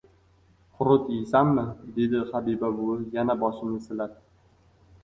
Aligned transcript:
—Qurut 0.79 1.11
yeysanmi?— 1.15 1.65
dedi 1.99 2.23
Habiba 2.33 2.73
buvi 2.81 2.99
yana 3.19 3.39
boshimni 3.45 3.85
silab. 3.87 4.19